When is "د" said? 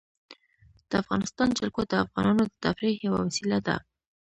0.89-0.91, 1.91-1.93, 2.47-2.53